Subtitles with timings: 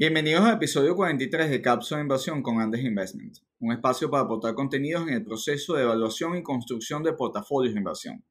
[0.00, 4.54] Bienvenidos al episodio 43 de Cápsula de Inversión con Andes Investment, un espacio para aportar
[4.54, 8.24] contenidos en el proceso de evaluación y construcción de portafolios de inversión,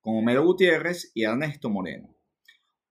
[0.00, 2.12] con Homero Gutiérrez y Ernesto Moreno.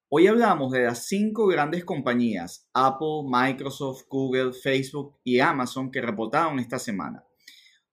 [0.07, 6.57] Hoy hablamos de las cinco grandes compañías, Apple, Microsoft, Google, Facebook y Amazon, que reportaron
[6.59, 7.25] esta semana.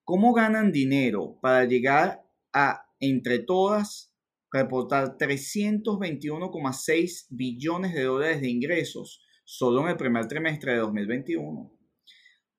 [0.04, 4.14] ¿Cómo ganan dinero para llegar a, entre todas,
[4.52, 9.24] reportar 321,6 billones de dólares de ingresos?
[9.50, 11.72] Solo en el primer trimestre de 2021.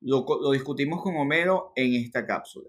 [0.02, 2.68] Lo, discutimos con Homero en esta cápsula.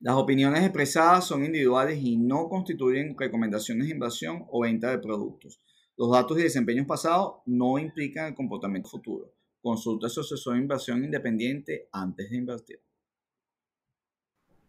[0.00, 5.60] Las opiniones expresadas son individuales y no constituyen recomendaciones de inversión o venta de productos.
[5.94, 9.30] Los datos y desempeños pasados no implican el comportamiento futuro.
[9.60, 12.80] Consulta a su asesor de inversión independiente antes de invertir.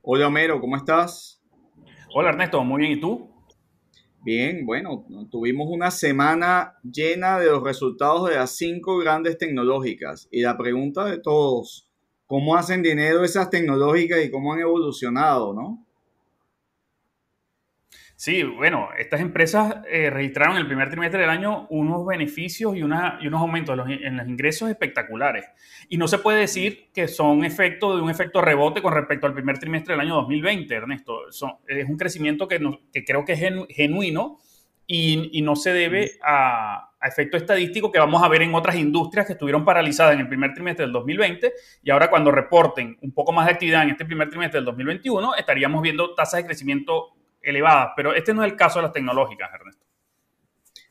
[0.02, 1.42] Hola Homero, ¿cómo estás?
[2.14, 2.98] Hola Ernesto, muy bien.
[2.98, 3.35] ¿Y tú?
[4.26, 10.42] Bien, bueno, tuvimos una semana llena de los resultados de las cinco grandes tecnológicas y
[10.42, 11.88] la pregunta de todos,
[12.26, 15.85] ¿cómo hacen dinero esas tecnológicas y cómo han evolucionado, no?
[18.18, 22.82] Sí, bueno, estas empresas eh, registraron en el primer trimestre del año unos beneficios y,
[22.82, 25.46] una, y unos aumentos en los, ingresos espectaculares.
[25.90, 29.34] Y no se puede decir que son efecto de un efecto rebote con respecto al
[29.34, 31.28] primer trimestre del año 2020, Ernesto.
[31.28, 32.62] es un crecimiento que,
[32.94, 34.38] que, creo que es genuino
[34.88, 38.78] y, y no se debe a, a, efecto estadístico que vamos a ver en otras
[38.78, 41.52] industrias que estuvieron paralizadas en el primer trimestre del 2020
[41.84, 45.36] y ahora cuando reporten un poco más de actividad en este primer trimestre del 2021
[45.36, 47.16] estaríamos viendo tasas de crecimiento
[47.46, 49.86] elevadas, pero este no es el caso de las tecnológicas, Ernesto.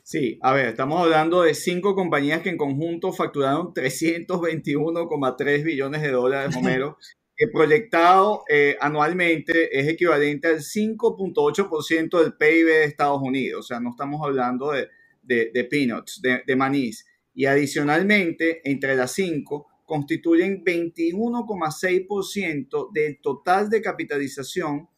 [0.03, 6.11] Sí, a ver, estamos hablando de cinco compañías que en conjunto facturaron 321,3 billones de
[6.11, 6.99] dólares, Homero,
[7.37, 13.61] que proyectado eh, anualmente es equivalente al 5.8% del PIB de Estados Unidos.
[13.61, 14.89] O sea, no estamos hablando de,
[15.23, 17.07] de, peanuts, de, de manís.
[17.33, 24.89] Y adicionalmente, entre las cinco, constituyen 21,6% del total de capitalización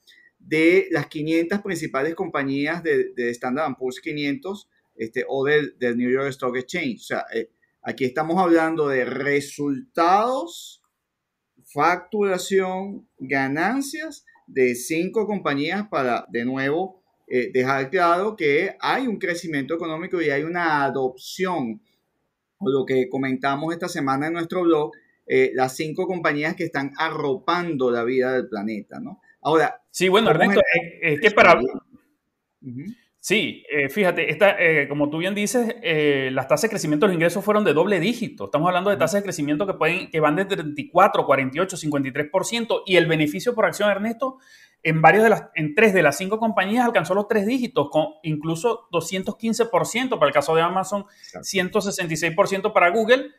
[0.47, 6.11] de las 500 principales compañías de, de Standard Poor's 500 este, o del, del, New
[6.11, 7.01] York Stock Exchange.
[7.01, 7.51] O sea, eh,
[7.83, 10.83] aquí estamos hablando de resultados,
[11.65, 19.75] facturación, ganancias de cinco compañías para, de nuevo, eh, dejar claro que hay un crecimiento
[19.75, 21.83] económico y hay una adopción,
[22.59, 24.93] o lo que comentamos esta semana en nuestro blog,
[25.27, 29.21] eh, las cinco compañías que están arropando la vida del planeta, ¿no?
[29.43, 29.83] Ahora.
[29.97, 30.61] Sí, bueno, Ernesto,
[31.01, 31.59] es, que para.
[33.19, 37.09] Sí, eh, fíjate, esta, eh, como tú bien dices, eh, las tasas de crecimiento de
[37.09, 38.45] los ingresos fueron de doble dígito.
[38.45, 42.83] Estamos hablando de tasas de crecimiento que, pueden, que van de 34, 48, 53%.
[42.85, 44.37] Y el beneficio por acción, Ernesto,
[44.83, 48.07] en, varios de las, en tres de las cinco compañías alcanzó los tres dígitos, con
[48.23, 51.07] incluso 215% para el caso de Amazon,
[51.41, 53.31] 166% para Google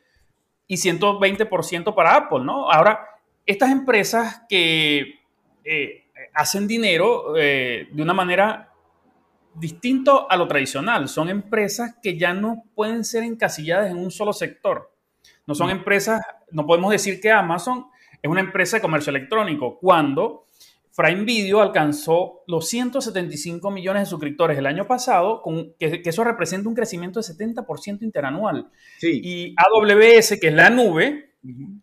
[0.65, 2.71] y 120% para Apple, ¿no?
[2.71, 3.01] Ahora,
[3.45, 5.19] estas empresas que
[5.63, 8.71] eh, hacen dinero eh, de una manera
[9.53, 11.07] distinto a lo tradicional.
[11.07, 14.93] Son empresas que ya no pueden ser encasilladas en un solo sector.
[15.45, 15.71] No son mm.
[15.71, 17.87] empresas, no podemos decir que Amazon
[18.21, 20.47] es una empresa de comercio electrónico cuando
[20.95, 26.67] Prime Video alcanzó los 175 millones de suscriptores el año pasado, con, que, eso representa
[26.67, 28.69] un crecimiento de 70% interanual.
[29.01, 31.35] Y AWS, que es la nube,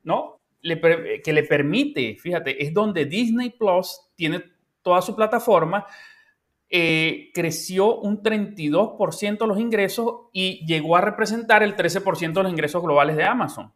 [0.03, 0.41] ¿no?
[0.61, 4.45] que le permite, fíjate, es donde Disney Plus tiene
[4.83, 5.87] toda su plataforma,
[6.69, 12.83] eh, creció un 32% los ingresos y llegó a representar el 13% de los ingresos
[12.83, 13.73] globales de Amazon.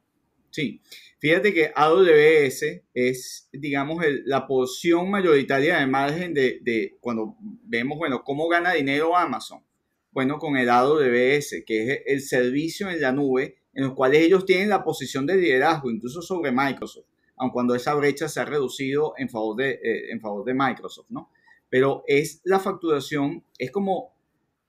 [0.51, 0.81] Sí,
[1.19, 8.23] fíjate que AWS es, digamos, la porción mayoritaria de margen de, de, cuando vemos, bueno,
[8.25, 9.63] cómo gana dinero Amazon.
[10.11, 14.45] Bueno, con el AWS, que es el servicio en la nube en los cuales ellos
[14.45, 17.07] tienen la posición de liderazgo, incluso sobre Microsoft,
[17.39, 21.07] aun cuando esa brecha se ha reducido en favor de, eh, en favor de Microsoft,
[21.11, 21.31] ¿no?
[21.69, 24.15] Pero es la facturación, es como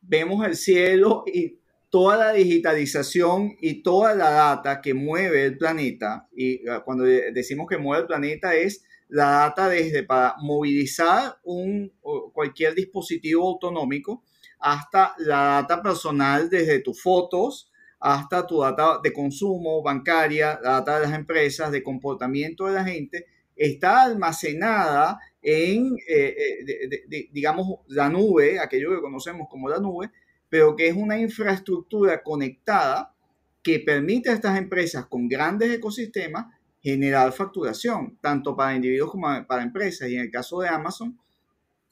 [0.02, 6.28] vemos el cielo y toda la digitalización y toda la data que mueve el planeta,
[6.36, 11.92] y ah, cuando decimos que mueve el planeta es la data desde para movilizar un,
[12.32, 14.24] cualquier dispositivo autonómico
[14.60, 17.69] hasta la data personal desde tus fotos,
[18.00, 23.26] hasta tu data de consumo bancaria, data de las empresas, de comportamiento de la gente,
[23.56, 26.36] está almacenada en, eh,
[26.68, 30.12] eh, digamos, la nube, aquello que conocemos como la nube,
[30.48, 33.14] pero que es una infraestructura conectada
[33.62, 36.46] que permite a estas empresas con grandes ecosistemas
[36.82, 40.10] generar facturación, tanto para individuos como para empresas.
[40.10, 41.20] Y en el caso de Amazon,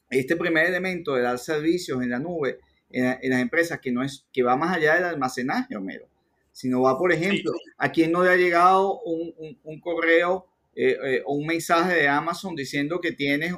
[0.08, 2.60] este primer elemento de dar servicios en la nube
[2.90, 6.06] en, las empresas que, no es, que va más allá del almacenaje, Homero.
[6.52, 11.34] sino va, por ejemplo, a quien no le ha llegado un, correo eh, eh, o
[11.34, 13.54] un mensaje de Amazon diciendo que tienes,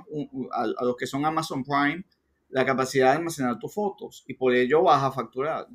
[0.52, 2.04] a, los que son Amazon Prime,
[2.48, 5.66] la capacidad de almacenar tus fotos y por ello vas a facturar.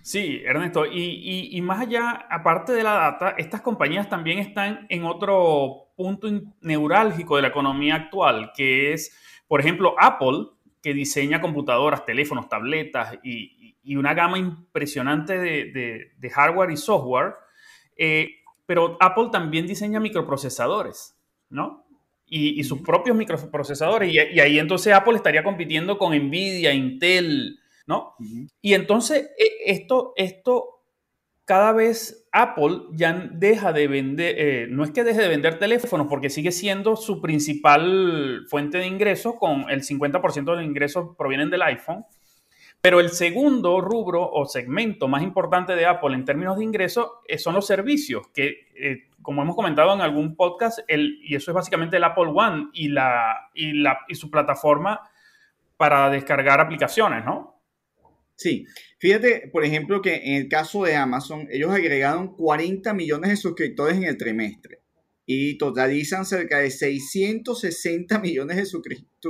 [0.00, 5.92] Sí, Ernesto, y, más allá, aparte de la data, estas compañías también están en otro
[5.96, 6.28] punto
[6.60, 9.16] neurálgico de la economía actual, que es,
[9.46, 10.48] por ejemplo, Apple,
[10.82, 13.60] que diseña computadoras, teléfonos, tabletas y,
[13.96, 17.34] una gama impresionante de, hardware y software,
[17.96, 18.30] eh,
[18.66, 21.16] pero Apple también diseña microprocesadores,
[21.50, 21.86] ¿no?
[22.26, 28.14] Y, sus propios microprocesadores, y, y ahí entonces Apple estaría compitiendo con Nvidia, Intel, ¿no?
[28.60, 30.81] Y entonces e, esto, esto,
[31.52, 36.06] cada vez Apple ya deja de vender, eh, no es que deje de vender teléfonos,
[36.08, 41.50] porque sigue siendo su principal fuente de ingresos, con el 50% de los ingresos provienen
[41.50, 42.06] del iPhone.
[42.80, 47.36] Pero el segundo rubro o segmento más importante de Apple en términos de ingresos eh,
[47.36, 51.54] son los servicios, que eh, como hemos comentado en algún podcast, el, y eso es
[51.54, 55.02] básicamente el Apple One y, la, y, la, y su plataforma
[55.76, 57.61] para descargar aplicaciones, ¿no?
[58.42, 58.66] Sí,
[58.98, 63.96] fíjate, por ejemplo, que en el caso de Amazon, ellos agregaron 40 millones de suscriptores
[63.96, 64.80] en el trimestre
[65.24, 68.66] y totalizan cerca de 660 millones de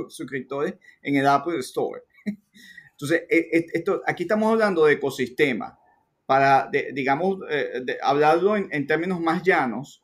[0.09, 0.73] suscriptores
[1.03, 2.01] en el Apple Store.
[2.93, 5.77] Entonces, e, e, esto, aquí estamos hablando de ecosistema.
[6.25, 10.01] Para, digamos, eh, hablarlo en, términos más llanos,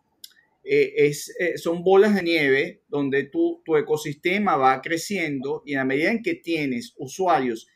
[0.64, 5.84] eh, es, eh, son bolas de nieve donde tu, tu ecosistema va creciendo y a
[5.84, 7.68] medida en que tienes usuarios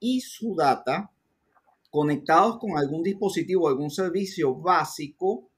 [0.00, 1.10] y su data
[1.90, 5.50] conectados con algún dispositivo, algún servicio básico,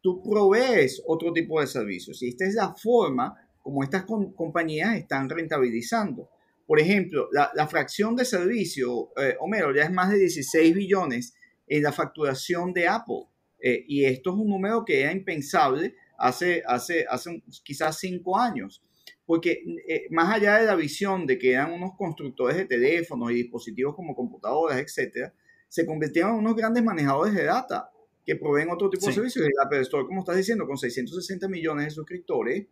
[0.00, 2.22] tú provees otro tipo de servicios.
[2.22, 6.30] Y esta es la forma como estas compañías están rentabilizando.
[6.66, 11.34] Por ejemplo, la, fracción de servicio, eh, Homero, ya es más de 16 billones
[11.66, 13.24] en la facturación de Apple.
[13.60, 18.82] Eh, y esto es un número que era impensable hace, hace, hace quizás cinco años
[19.28, 23.34] porque eh, más allá de la visión de que eran unos constructores de teléfonos y
[23.34, 25.34] dispositivos como computadoras, etcétera,
[25.68, 27.90] se convirtieron en unos grandes manejadores de data
[28.24, 29.44] que proveen otro tipo de servicios.
[29.44, 32.68] El Apple Store, como estás diciendo, con 660 millones de suscriptores,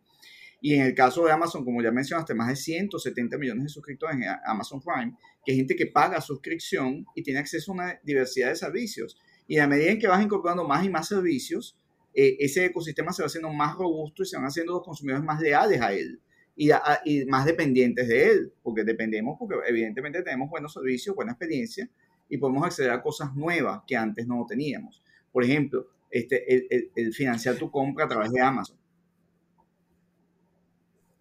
[0.62, 4.16] y en el caso de Amazon, como ya mencionaste, más de 170 millones de suscriptores
[4.16, 5.14] en Amazon Prime,
[5.44, 9.18] que es gente que paga suscripción y tiene acceso a una diversidad de servicios.
[9.46, 11.78] Y a medida en que vas incorporando más y más servicios,
[12.14, 15.38] eh, ese ecosistema se va haciendo más robusto y se van haciendo los consumidores más
[15.38, 16.18] leales a él
[16.56, 21.88] y, más dependientes de él, porque dependemos, porque evidentemente tenemos buenos servicios, buena experiencia
[22.28, 25.02] y podemos acceder a cosas nuevas que antes no teníamos.
[25.30, 28.76] Por ejemplo, este, el, financiar tu compra a través de Amazon.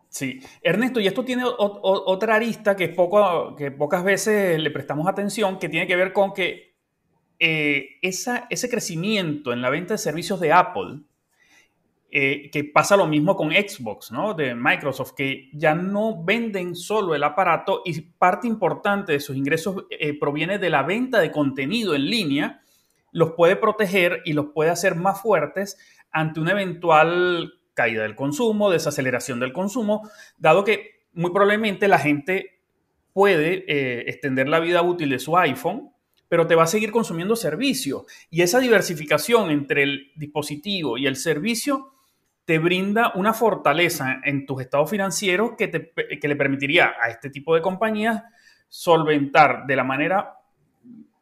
[0.08, 5.60] Sí, Ernesto, y esto tiene otra arista que, poco, que pocas veces le prestamos atención,
[5.60, 6.76] que tiene que ver con que
[7.38, 11.02] eh, esa, ese crecimiento en la venta de servicios de Apple,
[12.18, 14.34] eh, que pasa lo mismo con Xbox, ¿no?
[14.34, 19.84] De Microsoft, que ya no venden solo el aparato y parte importante de sus ingresos
[19.90, 22.62] eh, proviene de la venta de contenido en línea,
[23.12, 25.78] los puede proteger y los puede hacer más fuertes
[26.10, 32.62] ante una eventual caída del consumo, desaceleración del consumo, dado que muy probablemente la gente
[33.12, 35.92] puede eh, extender la vida útil de su iPhone,
[36.30, 38.06] pero te va a seguir consumiendo servicios.
[38.30, 41.92] Y esa diversificación entre el dispositivo y el servicio
[42.46, 47.30] te brinda una fortaleza en tus estados financieros que, te, que le permitiría a este
[47.30, 48.24] tipo de compañías
[48.70, 50.38] solventar de la manera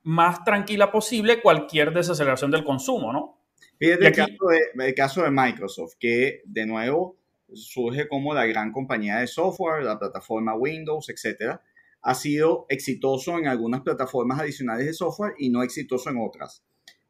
[0.03, 3.39] más tranquila posible cualquier desaceleración del consumo, ¿no?
[3.79, 7.17] Fíjate el, caso de, el caso de Microsoft, que de nuevo
[7.53, 11.61] surge como la gran compañía de software, la plataforma Windows, etcétera,
[12.01, 16.63] ha sido exitoso en algunas plataformas adicionales de software y no exitoso en otras.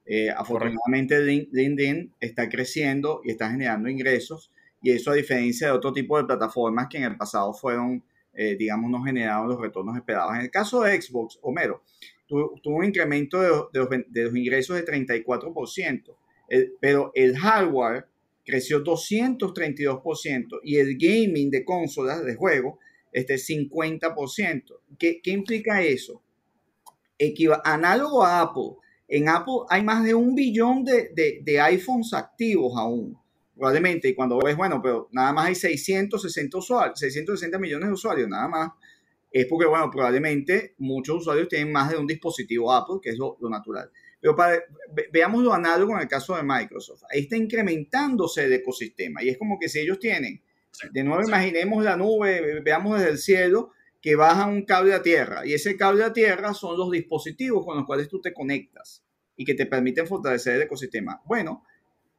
[0.06, 5.94] Eh, afortunadamente LinkedIn está creciendo y está generando ingresos y eso a diferencia de otro
[5.94, 10.36] tipo de plataformas que en el pasado fueron, eh, digamos, no generaron los retornos esperados.
[10.36, 11.84] En el caso de Xbox, Homero,
[12.28, 13.40] tuvo, un incremento
[13.72, 16.16] de, los, ingresos de 34%,
[16.82, 18.08] pero el hardware
[18.46, 22.80] creció 232% y el gaming de consolas de juego
[23.14, 24.64] este 50%.
[25.00, 26.22] ¿Qué, qué implica eso?
[27.64, 28.76] análogo a Apple,
[29.16, 33.16] en Apple hay más de un billón de, iPhones activos aún,
[33.56, 34.10] probablemente.
[34.10, 38.48] Y cuando ves, bueno, pero nada más hay 660 usuarios, 660 millones de usuarios, nada
[38.48, 38.72] más.
[39.32, 43.38] Es porque, bueno, probablemente muchos usuarios tienen más de un dispositivo Apple, que es lo,
[43.52, 43.92] natural.
[44.20, 44.60] Pero para,
[45.12, 47.04] veamos lo análogo en el caso de Microsoft.
[47.12, 49.22] Ahí está incrementándose el ecosistema.
[49.22, 50.42] Y es como que si ellos tienen,
[50.92, 55.46] de nuevo imaginemos la nube, veamos desde el cielo, que bajan un cable a tierra
[55.46, 59.03] y ese cable a tierra son los dispositivos con los cuales tú te conectas
[59.36, 61.22] y que te permiten fortalecer el ecosistema.
[61.26, 61.64] Bueno,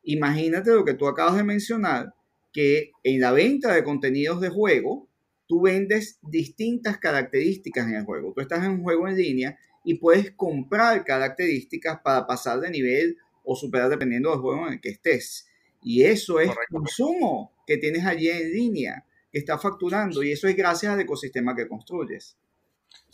[0.02, 2.14] imagínate lo que tú acabas de mencionar,
[2.52, 5.09] que en la venta de contenidos de juego,
[5.47, 8.33] tú vendes distintas características en el juego.
[8.33, 13.16] Tú estás en un juego en línea y puedes comprar características para pasar de nivel
[13.44, 15.47] o superar dependiendo del juego en el que estés.
[15.83, 20.56] Y eso es consumo que tienes allí en línea, que está facturando, y eso es
[20.56, 22.38] gracias al ecosistema que construyes.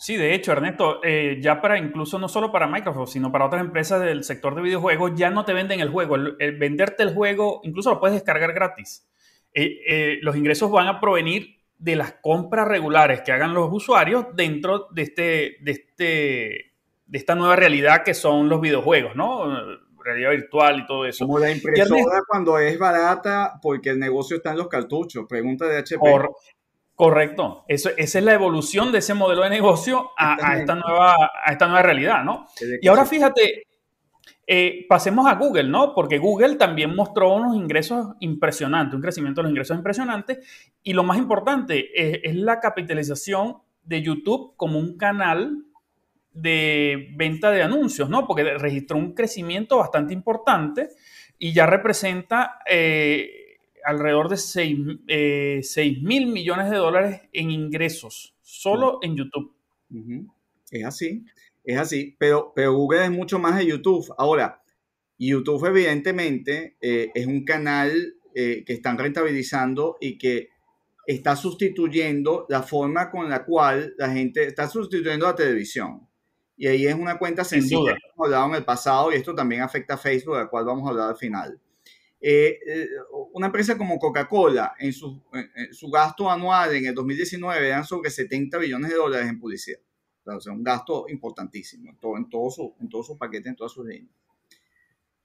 [0.01, 3.61] Sí, de hecho, Ernesto, eh, ya para incluso no solo para Microsoft, sino para otras
[3.61, 6.15] empresas del sector de videojuegos, ya no te venden el juego.
[6.15, 9.07] El, venderte el juego, incluso lo puedes descargar gratis.
[9.53, 14.25] Eh, eh, los ingresos van a provenir de las compras regulares que hagan los usuarios
[14.35, 16.05] dentro de, este, de, este,
[17.05, 19.53] de esta nueva realidad que son los videojuegos, ¿no?
[20.03, 21.25] Realidad virtual y todo eso.
[21.25, 25.77] Como la impresora cuando es barata porque el negocio está en los cartuchos, pregunta de
[25.77, 25.99] HP.
[27.01, 31.51] Correcto, eso, esa es la evolución de ese modelo de negocio a, esta, nueva, a
[31.51, 32.45] esta nueva realidad, ¿no?
[32.79, 33.63] Y ahora fíjate,
[34.45, 35.95] eh, pasemos a Google, ¿no?
[35.95, 40.45] Porque Google también mostró unos ingresos impresionantes, un crecimiento de los ingresos impresionantes.
[40.83, 45.57] Y lo más importante es, la capitalización de YouTube como un canal
[46.33, 48.27] de venta de anuncios, ¿no?
[48.27, 50.89] Porque registró un crecimiento bastante importante
[51.39, 53.40] y ya representa eh,
[53.85, 55.61] alrededor de 6, eh,
[56.01, 59.53] mil millones de dólares en ingresos, solo en YouTube.
[60.71, 61.25] Es así.
[61.63, 64.13] Es así, pero, pero Google es mucho más de YouTube.
[64.17, 64.63] Ahora,
[65.17, 70.49] YouTube evidentemente eh, es un canal eh, que están rentabilizando y que
[71.05, 76.07] está sustituyendo la forma con la cual la gente está sustituyendo la televisión.
[76.57, 79.61] Y ahí es una cuenta sencilla que hemos hablado en el pasado y esto también
[79.61, 81.59] afecta a Facebook, de la cual vamos a hablar al final.
[82.23, 82.59] Eh,
[83.33, 88.11] una empresa como Coca-Cola, en su, en su gasto anual en el 2019 eran sobre
[88.11, 89.79] 70 billones de dólares en publicidad.
[90.25, 93.55] O sea, un gasto importantísimo en todo, en todo, su, en todo su paquete, en
[93.55, 94.15] todas sus líneas.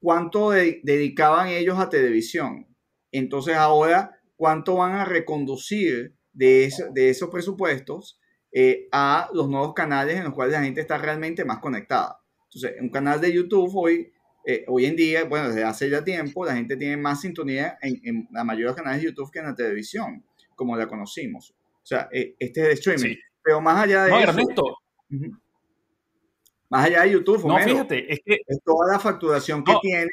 [0.00, 2.67] ¿Cuánto dedicaban ellos a televisión?
[3.12, 8.21] Entonces ahora, ¿cuánto van a reconducir de, de esos presupuestos
[8.53, 12.21] eh, a los nuevos canales en los cuales la gente está realmente más conectada?
[12.45, 14.12] Entonces, un canal de YouTube hoy,
[14.49, 18.00] eh, hoy en día, bueno, desde hace ya tiempo, la gente tiene más sintonía en,
[18.05, 20.25] en, la mayoría de los canales de YouTube que en la televisión,
[20.55, 21.50] como la conocimos.
[21.50, 23.17] O sea, eh, este es de streaming.
[23.43, 24.79] Pero más allá de eso,
[26.69, 30.09] más allá de YouTube, no, fíjate, es que es toda la facturación que tienen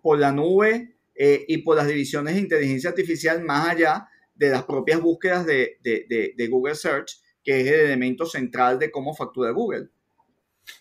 [0.00, 4.64] por la nube eh, y por las divisiones de inteligencia artificial, más allá de las
[4.64, 9.50] propias búsquedas de, de, de, Google Search, que es el elemento central de cómo factura
[9.50, 9.88] Google.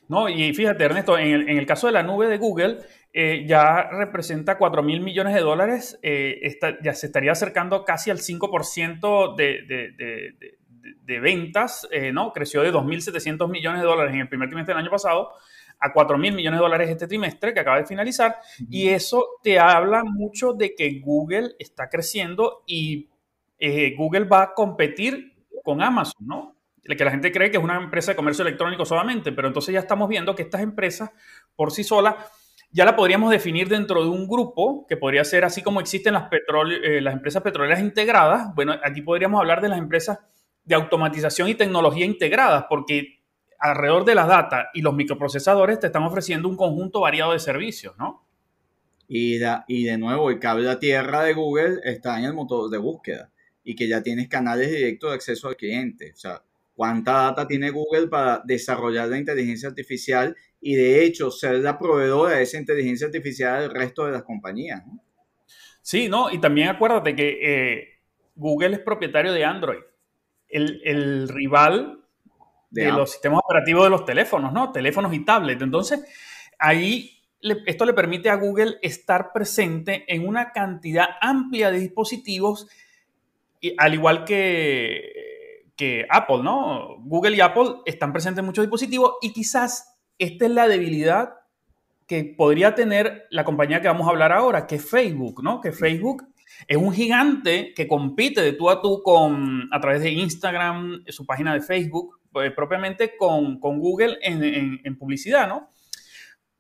[0.08, 2.78] No, y fíjate, Ernesto, en el, en el caso de la nube de Google,
[3.14, 8.20] eh, ya representa 4 mil millones de dólares, eh, ya se estaría acercando casi al
[8.20, 10.56] 5% de, de,
[11.06, 12.32] de ventas, eh, ¿no?
[12.34, 15.32] Creció de 2.700 millones de dólares en el primer trimestre del año pasado
[15.80, 18.38] a 4.000 millones de dólares este trimestre que acaba de finalizar.
[18.70, 23.10] Y eso te habla mucho de que Google está creciendo y
[23.60, 26.55] eh, Google va a competir con Amazon, ¿no?
[26.86, 29.80] Que la gente cree que es una empresa de comercio electrónico solamente, pero entonces ya
[29.80, 31.10] estamos viendo que estas empresas
[31.56, 32.16] por sí solas
[32.72, 36.28] ya la podríamos definir dentro de un grupo que podría ser así como existen las,
[36.84, 38.54] eh, las empresas petroleras integradas.
[38.54, 40.20] Bueno, aquí podríamos hablar de las empresas
[40.64, 43.22] de automatización y tecnología integradas, porque
[43.60, 47.96] alrededor de la data y los microprocesadores te están ofreciendo un conjunto variado de servicios,
[47.98, 48.28] ¿no?
[49.08, 52.78] Y, y de nuevo, el cable a tierra de Google está en el motor de
[52.78, 53.32] búsqueda
[53.64, 56.12] y que ya tienes canales directos de acceso al cliente.
[56.12, 56.42] O sea,
[56.76, 62.36] ¿cuánta data tiene Google para desarrollar la inteligencia artificial y de hecho ser la proveedora
[62.36, 64.84] de esa inteligencia artificial del resto de las compañías?
[65.82, 68.00] Sí, no, y también acuérdate que eh,
[68.36, 69.80] Google es propietario de Android
[70.50, 72.00] el, rival
[72.70, 74.72] de, los sistemas operativos de los teléfonos, ¿no?
[74.72, 75.62] Teléfonos y tablets.
[75.62, 76.06] Entonces,
[76.60, 77.22] ahí
[77.66, 82.68] esto le permite a Google estar presente en una cantidad amplia de dispositivos,
[83.78, 85.35] al igual que,
[85.76, 86.98] que Apple, ¿no?
[87.00, 91.34] Google y Apple están presentes en muchos dispositivos y quizás esta es la debilidad
[92.08, 95.60] que podría tener la compañía que vamos a hablar ahora, que es Facebook, ¿no?
[95.60, 96.28] Que Facebook
[96.68, 101.26] es un gigante que compite de tú a tú con, a través de Instagram, su
[101.26, 105.70] página de Facebook, pues, propiamente con, Google en, publicidad, ¿no?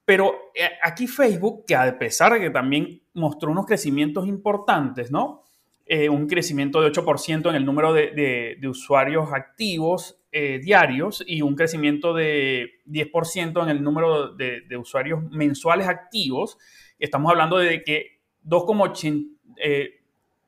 [0.03, 5.44] Pero eh, aquí Facebook, que a pesar de que también mostró unos crecimientos importantes, ¿no?
[5.87, 11.55] Eh, un crecimiento de 8% en el número de, usuarios activos eh, diarios y un
[11.55, 16.57] crecimiento de 10% en el número de, usuarios mensuales activos.
[16.97, 19.27] Estamos hablando de que 2,80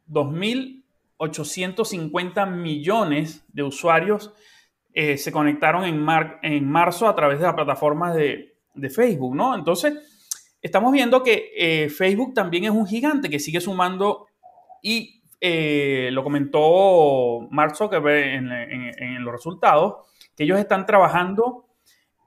[0.10, 4.34] 2.850 eh, millones de usuarios
[4.96, 6.04] se conectaron en,
[6.42, 8.56] en, marzo a través de la plataforma de,
[8.90, 9.54] Facebook, ¿no?
[9.54, 9.94] Entonces,
[10.60, 14.26] estamos viendo que Facebook también es un gigante que sigue sumando
[14.82, 21.66] y eh, lo comentó Mark Zuckerberg en, en, los resultados, que ellos están trabajando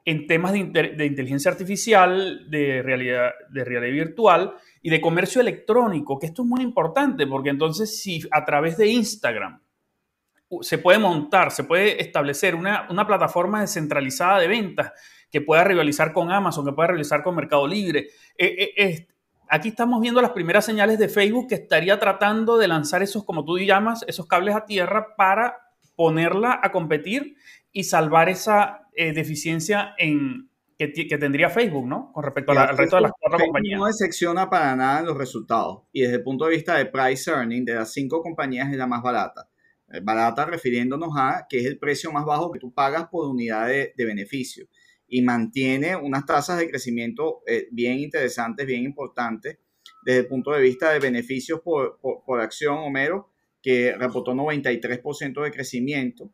[0.05, 6.19] en temas de, de, inteligencia artificial, de realidad, de realidad virtual y de comercio electrónico,
[6.19, 9.61] que esto es muy importante porque entonces si a través de Instagram
[10.63, 14.93] se puede montar, se puede establecer una, plataforma descentralizada de ventas
[15.31, 18.09] que pueda rivalizar con Amazon, que pueda rivalizar con Mercado Libre.
[18.37, 19.07] Eh, eh,
[19.51, 23.45] aquí estamos viendo las primeras señales de Facebook que estaría tratando de lanzar esos, como
[23.45, 25.57] tú llamas, esos cables a tierra para
[25.97, 27.37] ponerla a competir
[27.73, 32.11] y salvar esa eh, deficiencia en, que, tendría Facebook, ¿no?
[32.13, 33.79] Con respecto al resto de las cuatro compañías.
[33.79, 35.83] No decepciona para nada en los resultados.
[35.93, 38.87] Y desde el punto de vista de price earning, de las cinco compañías es la
[38.87, 39.49] más barata.
[39.93, 43.69] Eh, barata refiriéndonos a que es el precio más bajo que tú pagas por unidad
[43.69, 44.67] de, beneficio
[45.11, 49.59] y mantiene unas tasas de crecimiento eh, bien interesantes, bien importantes
[50.03, 53.29] desde el punto de vista de beneficios por, por, acción, Homero,
[53.61, 56.33] que reportó 93% de crecimiento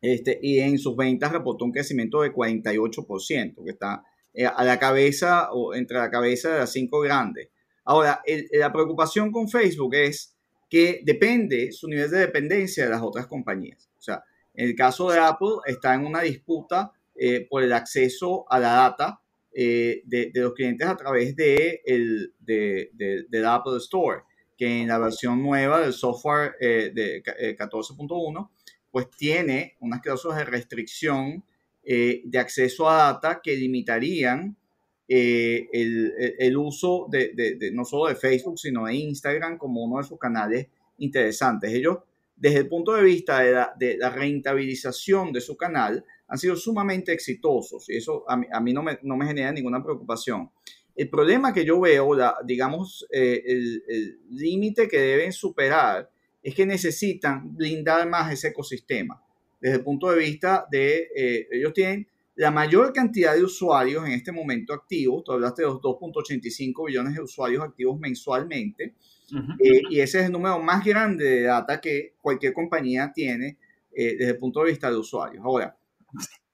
[0.00, 4.78] este, y en sus ventas reportó un crecimiento de 48%, que está eh, a la
[4.78, 7.50] cabeza o entre la cabeza de las cinco grandes.
[7.84, 8.22] Ahora,
[8.52, 10.34] la preocupación con Facebook es
[10.70, 13.90] que depende su nivel de dependencia de las otras compañías.
[13.98, 14.24] O sea,
[14.54, 18.72] en el caso de Apple está en una disputa eh, por el acceso a la
[18.72, 19.20] data
[19.52, 22.90] eh, de, los clientes a través de el, de,
[23.28, 24.22] del Apple Store,
[24.56, 28.50] que en la versión nueva del software eh, de 14.1,
[28.90, 31.44] pues tiene unas cláusulas de restricción
[31.86, 34.56] de acceso a data que limitarían
[35.06, 40.18] eh, el, uso de, no solo de Facebook, sino de Instagram como uno de sus
[40.18, 40.68] canales
[40.98, 41.72] interesantes.
[41.72, 41.98] Ellos,
[42.36, 43.40] desde el punto de vista
[43.76, 46.04] de la, rentabilización de su canal,
[46.34, 50.50] han sido sumamente exitosos y eso a mí, no, me, no, me, genera ninguna preocupación.
[50.96, 56.10] El problema que yo veo, la, digamos, eh, el límite que deben superar
[56.42, 59.20] es que necesitan blindar más ese ecosistema.
[59.60, 62.06] Desde el punto de vista de, eh, ellos tienen
[62.36, 67.14] la mayor cantidad de usuarios en este momento activos, tú hablaste de los 2.85 billones
[67.14, 68.94] de usuarios activos mensualmente,
[69.58, 73.56] eh, y ese es el número más grande de data que cualquier compañía tiene
[73.92, 75.42] eh, desde el punto de vista de usuarios.
[75.44, 75.76] Ahora,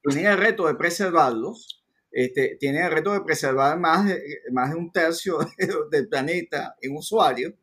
[0.03, 4.21] tienen el reto de preservarlos, este, tienen el reto de preservar más de,
[4.53, 5.39] más de un tercio
[5.91, 7.55] del planeta en usuarios,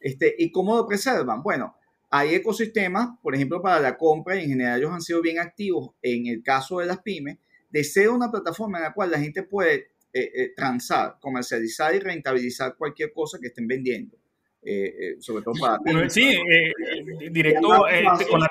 [0.00, 1.42] este, ¿y cómo lo preservan?
[1.42, 1.76] Bueno,
[2.10, 5.92] hay ecosistemas, por ejemplo, para la compra, y en general ellos han sido bien activos
[6.02, 7.38] en el caso de las pymes,
[7.70, 12.76] de una plataforma en la cual la gente puede eh, eh, transar, comercializar y rentabilizar
[12.76, 14.18] cualquier cosa que estén vendiendo.
[14.64, 16.08] Eh, sobre todo para...
[16.08, 16.36] sí,
[17.30, 17.68] directo
[18.30, 18.48] con la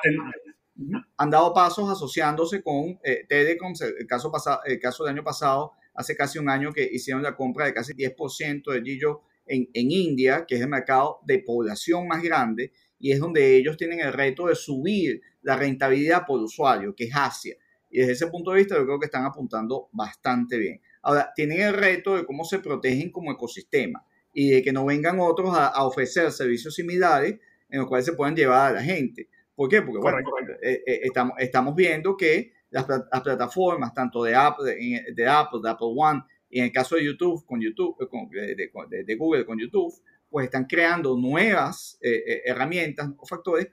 [1.18, 4.32] han dado pasos asociándose con Telecom, el caso,
[4.66, 7.94] el caso del año pasado, hace casi un año que hicieron la compra de casi
[7.94, 13.12] 10% de Gillo en, en, India, que es el mercado de población más grande, y
[13.12, 17.56] es donde ellos tienen el reto de subir la rentabilidad por usuario, que es Asia.
[17.90, 20.82] Y desde ese punto de vista yo creo que están apuntando bastante bien.
[21.02, 25.20] Ahora, tienen el reto de cómo se protegen como ecosistema y de que no vengan
[25.20, 27.40] otros a, ofrecer servicios similares
[27.70, 29.30] en los cuales se puedan llevar a la gente.
[29.62, 29.84] ¿Por qué?
[29.84, 30.18] Porque bueno,
[30.64, 34.76] eh, eh, estamos, estamos viendo que las, plataformas, tanto de Apple,
[35.14, 39.04] de, Apple, de Apple One, y en el caso de YouTube, con YouTube, eh, de,
[39.04, 39.94] de, Google con YouTube,
[40.28, 43.68] pues están creando nuevas herramientas o factores,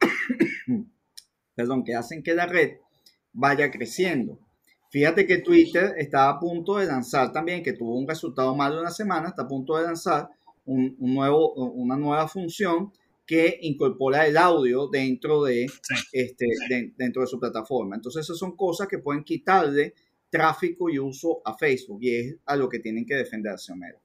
[1.54, 2.78] perdón, que hacen que la red
[3.32, 4.40] vaya creciendo.
[4.90, 8.80] Fíjate que Twitter está a punto de lanzar también, que tuvo un resultado malo de
[8.80, 10.28] una semana, está a punto de lanzar
[10.64, 12.92] un, nuevo, una nueva función
[13.26, 15.66] que incorpora el audio dentro de,
[16.12, 16.46] este,
[16.96, 17.96] dentro de su plataforma.
[17.96, 19.94] Entonces, esas son cosas que pueden quitarle
[20.28, 23.98] tráfico y uso a Facebook y es a lo que tienen que defenderse, Homero.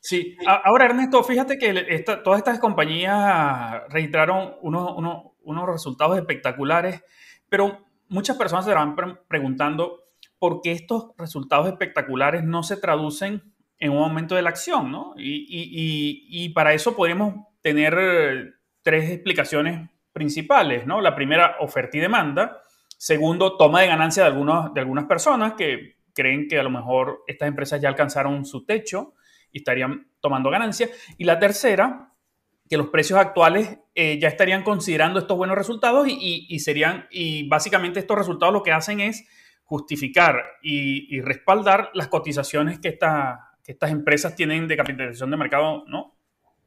[0.00, 7.02] Sí, ahora Ernesto, fíjate que todas estas compañías registraron unos, unos, unos resultados espectaculares,
[7.48, 8.96] pero muchas personas se van
[9.28, 10.04] preguntando
[10.38, 13.42] por qué estos resultados espectaculares no se traducen
[13.78, 15.14] en un aumento de la acción, ¿no?
[15.16, 21.00] Y, para eso podemos tener tres explicaciones principales, ¿no?
[21.00, 22.62] La primera, oferta y demanda.
[22.96, 27.24] Segundo, toma de ganancia de, algunos, de algunas personas que creen que a lo mejor
[27.26, 29.14] estas empresas ya alcanzaron su techo
[29.50, 30.88] y estarían tomando ganancia.
[31.18, 32.12] Y la tercera,
[32.70, 37.98] que los precios actuales eh, ya estarían considerando estos buenos resultados y, serían, y básicamente
[37.98, 39.26] estos resultados lo que hacen es
[39.64, 46.16] justificar y, respaldar las cotizaciones que, que estas empresas tienen de capitalización de mercado, ¿no?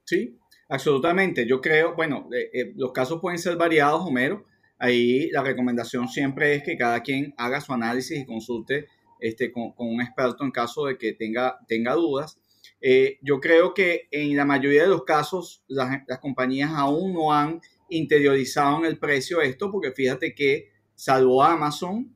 [0.03, 0.37] Sí,
[0.69, 1.45] absolutamente.
[1.45, 4.45] Yo creo, bueno, eh, eh, los casos pueden ser variados, Homero.
[4.77, 8.87] ahí la recomendación siempre es que cada quien haga su análisis y consulte
[9.19, 12.39] este, con, un experto en caso de que tenga, tenga dudas.
[12.81, 17.33] Eh, yo creo que en la mayoría de los casos las, las, compañías aún no
[17.33, 22.15] han interiorizado en el precio esto, porque fíjate que salvo Amazon,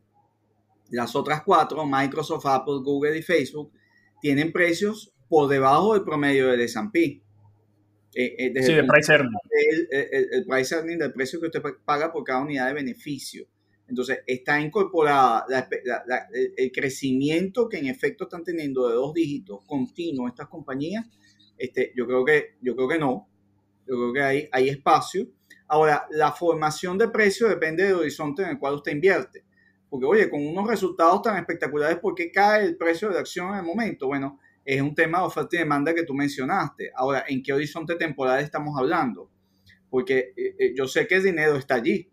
[0.89, 3.72] las otras cuatro, Microsoft, Apple, Google y Facebook,
[4.22, 7.24] tienen precios por debajo del promedio del S&P.
[8.15, 9.32] Eh, eh, sí, el, price earning.
[9.89, 13.47] El, price earning del precio que usted paga por cada unidad de beneficio.
[13.88, 15.45] Entonces, está incorporada
[16.58, 21.06] el, crecimiento que en efecto están teniendo de dos dígitos continuos estas compañías.
[21.58, 23.28] Este, yo, creo que, yo creo que no.
[23.88, 25.28] Yo creo que hay, hay espacio.
[25.67, 29.43] Ahora, la formación de precio depende del horizonte en el cual usted invierte.
[29.89, 33.60] Porque, oye, con unos resultados tan espectaculares, ¿por qué cae el precio de acción en
[33.60, 34.08] el momento?
[34.08, 36.91] Bueno, es un tema de oferta y demanda que tú mencionaste.
[36.95, 39.30] Ahora, ¿en qué horizonte temporal estamos hablando?
[39.89, 42.10] Porque eh, eh, yo sé que el dinero está allí,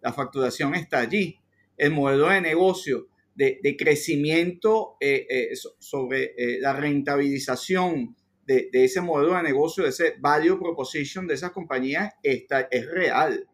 [0.00, 1.38] la facturación está allí,
[1.76, 9.84] el modelo de negocio de, crecimiento eh, sobre la rentabilización de, ese modelo de negocio,
[9.84, 13.46] de ese value proposition de esas compañías, está, es real,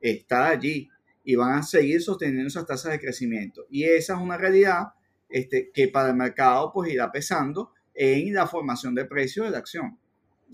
[0.00, 0.88] está allí
[1.22, 3.66] y van a seguir sosteniendo esas tasas de crecimiento.
[3.70, 4.88] Y esa es una realidad
[5.28, 9.58] este, que para el mercado pues irá pesando en la formación de precio de la
[9.58, 9.98] acción.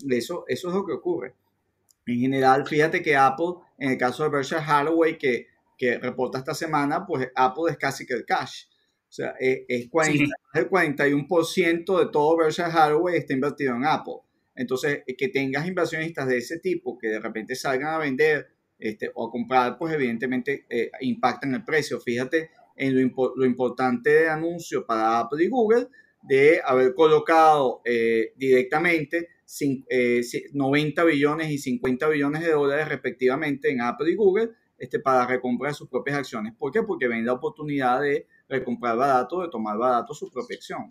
[0.09, 1.35] Eso, eso es lo que ocurre.
[2.05, 6.53] En general, fíjate que Apple, en el caso de Berkshire Hathaway, que, que reporta esta
[6.53, 8.65] semana, pues Apple es casi que el cash.
[9.09, 9.89] O sea, es, es
[10.53, 14.15] el 41% de todo Berkshire Hathaway está invertido en Apple.
[14.55, 18.47] Entonces, que tengas inversionistas de ese tipo que de repente salgan a vender
[18.79, 21.99] este, o a comprar, pues evidentemente eh, impactan el precio.
[21.99, 25.87] Fíjate en lo, importante de anuncio para Apple y Google
[26.21, 29.29] de haber colocado eh, directamente
[30.53, 35.25] 90 eh, billones y 50 billones de dólares respectivamente en Apple y Google este, para
[35.27, 36.53] recomprar sus propias acciones.
[36.57, 36.83] ¿Por qué?
[36.83, 40.85] Porque ven la oportunidad de recomprar barato, de tomar barato su propia acción.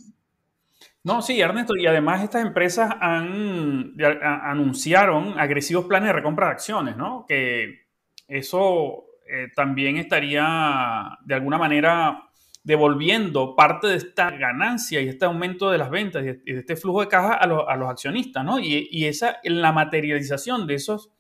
[1.02, 6.96] No, sí, Ernesto, y además estas empresas han, anunciaron agresivos planes de recompra de acciones,
[6.96, 7.26] ¿no?
[7.28, 7.84] Que
[8.26, 12.28] eso eh, también estaría de alguna manera
[12.62, 17.02] devolviendo parte de esta ganancia y este aumento de las ventas y de, este flujo
[17.02, 18.58] de caja a, los accionistas, ¿no?
[18.58, 21.12] Y, esa, la materialización de esos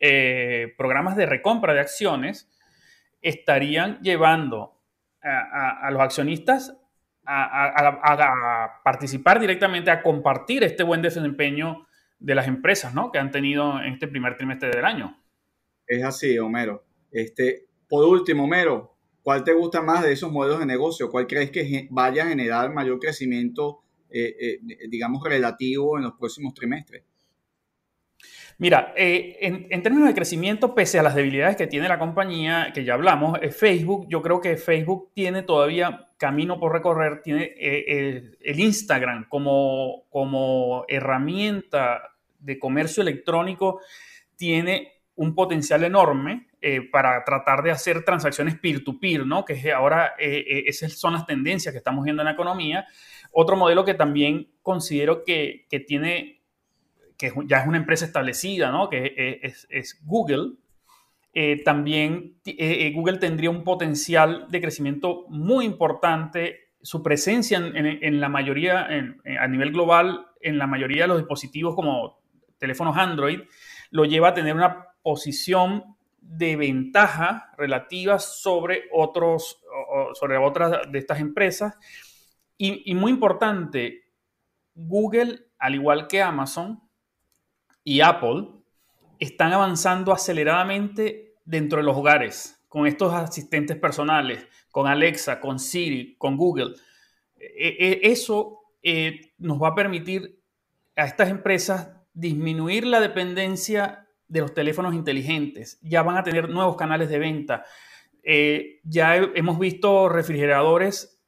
[0.00, 2.50] eh, programas de recompra de acciones
[3.22, 4.78] estarían llevando
[5.22, 6.76] a, los accionistas
[7.24, 11.86] a, participar directamente, a compartir este buen desempeño
[12.18, 13.10] de las empresas, ¿no?
[13.10, 15.18] Que han tenido en este primer trimestre del año.
[15.86, 16.85] Es así, Homero.
[17.16, 21.10] Este, por último, Mero, ¿cuál te gusta más de esos modelos de negocio?
[21.10, 26.52] ¿Cuál crees que vaya a generar mayor crecimiento, eh, eh, digamos, relativo en los próximos
[26.52, 27.04] trimestres?
[28.58, 32.84] Mira, eh, en, términos de crecimiento, pese a las debilidades que tiene la compañía, que
[32.84, 39.26] ya hablamos, Facebook, yo creo que Facebook tiene todavía camino por recorrer, tiene el Instagram
[39.30, 43.80] como, como herramienta de comercio electrónico,
[44.36, 49.44] tiene un potencial enorme eh, para tratar de hacer transacciones peer-to-peer, ¿no?
[49.44, 52.86] Que ahora eh, eh, esas son las tendencias que estamos viendo en la economía.
[53.32, 56.42] Otro modelo que también considero que, tiene,
[57.16, 58.88] que ya es una empresa establecida, ¿no?
[58.88, 60.54] Que es, Google.
[61.64, 62.36] también
[62.94, 66.70] Google tendría un potencial de crecimiento muy importante.
[66.82, 68.86] Su presencia en, la mayoría,
[69.40, 72.20] a nivel global, en la mayoría de los dispositivos como
[72.58, 73.40] teléfonos Android,
[73.90, 79.62] lo lleva a tener una posición de ventaja relativa sobre, otros,
[80.14, 81.76] sobre otras de estas empresas.
[82.58, 84.02] Y, muy importante,
[84.74, 86.82] Google, al igual que Amazon
[87.84, 88.48] y Apple,
[89.20, 96.16] están avanzando aceleradamente dentro de los hogares con estos asistentes personales, con Alexa, con Siri,
[96.18, 96.74] con Google.
[97.38, 100.42] E, e, eso eh, nos va a permitir
[100.96, 106.76] a estas empresas disminuir la dependencia de los teléfonos inteligentes, ya van a tener nuevos
[106.76, 107.64] canales de venta.
[108.22, 111.20] Eh, ya hemos visto refrigeradores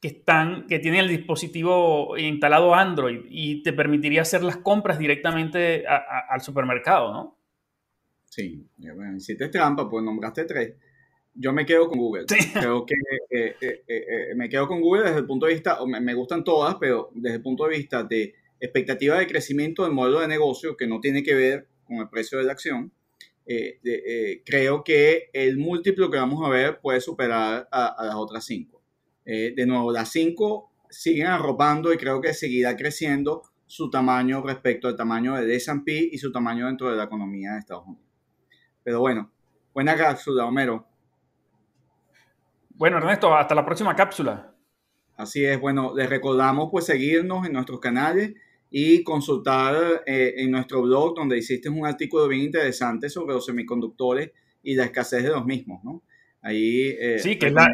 [0.00, 5.84] que, están, que tienen el dispositivo instalado Android y te permitiría hacer las compras directamente
[5.86, 7.38] al supermercado, ¿no?
[8.24, 10.74] Sí, bueno, hiciste trampa, pues nombraste tres.
[11.34, 12.26] Yo me quedo con Google.
[12.52, 12.94] Creo que
[13.30, 16.74] eh, eh, me quedo con Google desde el punto de vista, me, me gustan todas,
[16.76, 20.86] pero desde el punto de vista de expectativa de crecimiento del modelo de negocio, que
[20.86, 22.92] no tiene que ver con el precio de la acción,
[23.46, 28.44] eh, eh, creo que el múltiplo que vamos a ver puede superar a, las otras
[28.44, 28.82] cinco.
[29.24, 34.88] Eh, de nuevo, las cinco siguen arropando y creo que seguirá creciendo su tamaño respecto
[34.88, 38.06] al tamaño del S&P y su tamaño dentro de la economía de Estados Unidos.
[38.82, 39.32] Pero bueno,
[39.74, 40.86] Buena cápsula, Homero.
[42.74, 44.54] Bueno, Ernesto, hasta la próxima cápsula.
[45.16, 48.34] Así es, bueno, les recordamos pues seguirnos en nuestros canales
[48.74, 54.32] y consultar eh, en nuestro blog donde hiciste un artículo bien interesante sobre los semiconductores
[54.62, 56.02] y la escasez de los mismos, ¿no?
[56.40, 56.96] Ahí...
[56.98, 57.66] Eh, sí, que es la,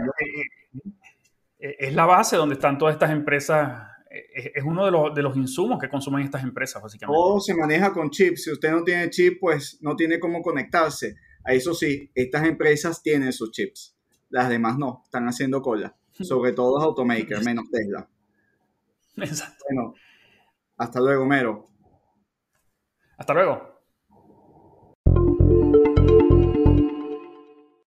[1.61, 5.37] eh, es la base donde están todas estas empresas es uno de los, de los,
[5.37, 7.15] insumos que consumen estas empresas, básicamente.
[7.15, 8.45] Todo se maneja con chips.
[8.45, 11.17] Si usted no tiene chip, pues no tiene cómo conectarse.
[11.45, 13.95] A eso sí, estas empresas tienen sus chips.
[14.31, 15.95] Las demás no, están haciendo cola.
[16.13, 18.09] Sobre todo los automakers, menos Tesla.
[19.17, 19.63] Exacto.
[19.69, 19.95] Bueno,
[20.79, 21.69] hasta luego, Mero.
[23.19, 23.78] Hasta luego.